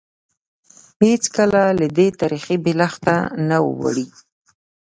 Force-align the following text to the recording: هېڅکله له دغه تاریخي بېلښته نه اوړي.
هېڅکله 1.07 1.61
له 1.79 1.85
دغه 1.97 2.15
تاریخي 2.21 2.55
بېلښته 2.63 3.15
نه 3.47 3.57
اوړي. 3.67 4.07